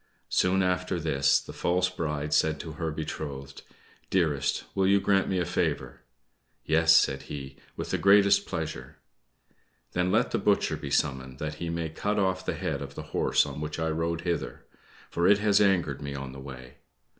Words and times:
Soon 0.29 0.63
after 0.63 0.99
this, 0.99 1.39
the 1.39 1.53
false 1.53 1.87
bride 1.91 2.33
said 2.33 2.59
to 2.59 2.71
her 2.71 2.89
betrothed, 2.91 3.61
"Dearest, 4.09 4.63
will 4.73 4.87
you 4.87 4.99
grant 4.99 5.29
me 5.29 5.37
a 5.37 5.45
favor?" 5.45 6.01
"Yes," 6.65 6.91
said 6.91 7.21
he; 7.29 7.55
"with 7.77 7.91
the 7.91 7.99
greatest 7.99 8.47
pleasure." 8.47 8.97
"Then 9.91 10.11
let 10.11 10.31
the 10.31 10.39
butcher 10.39 10.75
be 10.75 10.89
summoned, 10.89 11.37
that 11.37 11.53
he 11.61 11.69
may 11.69 11.89
cut 11.89 12.17
off 12.17 12.43
the 12.43 12.55
head 12.55 12.81
of 12.81 12.95
the 12.95 13.03
horse 13.13 13.45
on 13.45 13.61
which 13.61 13.77
I 13.77 13.89
rode 13.91 14.21
hither, 14.21 14.65
for 15.11 15.27
it 15.27 15.37
has 15.37 15.61
angered 15.61 16.01
me 16.01 16.15
on 16.15 16.31
the 16.31 16.39
way." 16.39 16.77